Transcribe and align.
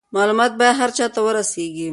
معلومات 0.13 0.51
باید 0.57 0.75
هر 0.79 0.89
چا 0.97 1.05
ته 1.13 1.19
ورسیږي. 1.25 1.89